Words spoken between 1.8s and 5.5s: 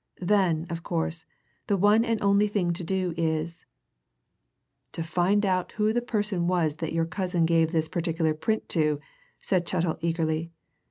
and only thing to do is" "To find